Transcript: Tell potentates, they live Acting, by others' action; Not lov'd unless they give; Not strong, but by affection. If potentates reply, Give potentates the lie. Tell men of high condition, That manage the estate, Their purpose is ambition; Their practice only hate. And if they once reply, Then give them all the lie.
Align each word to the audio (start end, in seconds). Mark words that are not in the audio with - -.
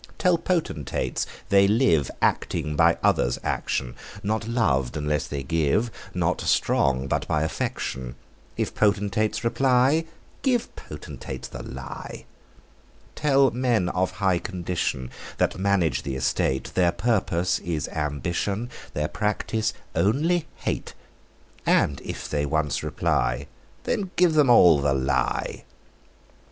Tell 0.17 0.39
potentates, 0.39 1.27
they 1.49 1.67
live 1.67 2.09
Acting, 2.23 2.75
by 2.75 2.97
others' 3.03 3.37
action; 3.43 3.93
Not 4.23 4.47
lov'd 4.47 4.97
unless 4.97 5.27
they 5.27 5.43
give; 5.43 5.91
Not 6.15 6.41
strong, 6.41 7.07
but 7.07 7.27
by 7.27 7.43
affection. 7.43 8.15
If 8.57 8.73
potentates 8.73 9.43
reply, 9.43 10.05
Give 10.41 10.75
potentates 10.75 11.49
the 11.49 11.61
lie. 11.61 12.25
Tell 13.13 13.51
men 13.51 13.89
of 13.89 14.13
high 14.13 14.39
condition, 14.39 15.11
That 15.37 15.59
manage 15.59 16.01
the 16.01 16.15
estate, 16.15 16.71
Their 16.73 16.91
purpose 16.91 17.59
is 17.59 17.87
ambition; 17.89 18.71
Their 18.95 19.07
practice 19.07 19.71
only 19.93 20.47
hate. 20.55 20.95
And 21.63 22.01
if 22.03 22.27
they 22.27 22.47
once 22.47 22.81
reply, 22.81 23.45
Then 23.83 24.09
give 24.15 24.33
them 24.33 24.49
all 24.49 24.79
the 24.81 24.95
lie. 24.95 25.63